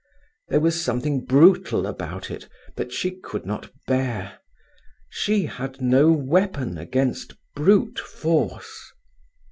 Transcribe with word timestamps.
There 0.47 0.59
was 0.61 0.83
something 0.83 1.25
brutal 1.25 1.85
about 1.85 2.31
it 2.31 2.49
that 2.75 2.91
she 2.91 3.11
could 3.11 3.45
not 3.45 3.69
bear. 3.85 4.39
She 5.11 5.45
had 5.45 5.79
no 5.79 6.11
weapon 6.11 6.79
against 6.79 7.35
brute 7.55 7.99
force. 7.99 8.93